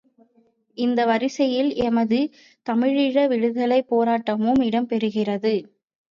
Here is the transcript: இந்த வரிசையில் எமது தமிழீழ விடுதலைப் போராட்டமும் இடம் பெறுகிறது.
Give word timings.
இந்த 0.77 0.99
வரிசையில் 1.05 1.69
எமது 1.79 2.19
தமிழீழ 2.65 3.25
விடுதலைப் 3.27 3.89
போராட்டமும் 3.91 4.63
இடம் 4.63 4.87
பெறுகிறது. 4.87 5.53